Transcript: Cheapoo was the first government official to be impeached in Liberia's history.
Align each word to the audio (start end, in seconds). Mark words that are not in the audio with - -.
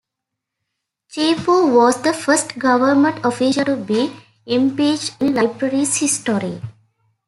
Cheapoo 1.11 1.71
was 1.75 2.01
the 2.01 2.11
first 2.11 2.57
government 2.57 3.23
official 3.23 3.63
to 3.65 3.75
be 3.75 4.11
impeached 4.47 5.21
in 5.21 5.35
Liberia's 5.35 5.97
history. 5.97 6.59